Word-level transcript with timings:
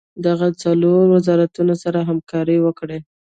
دغه 0.25 0.47
څلور 0.63 1.03
وزارتونه 1.15 1.73
سره 1.83 1.99
همکاري 2.09 2.57
وکړي. 2.61 2.99